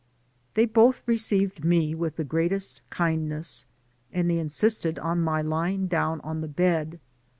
They 0.55 0.65
both 0.65 1.03
received 1.07 1.63
me 1.63 1.93
with 1.93 2.15
the 2.15 2.23
greatest 2.23 2.81
kind 2.89 3.29
ness, 3.29 3.67
and 4.11 4.27
they 4.31 4.39
insisted 4.39 4.97
on 4.97 5.21
my 5.21 5.43
lying 5.43 5.85
down 5.85 6.21
on 6.21 6.41
the 6.41 6.47
bed. 6.47 6.99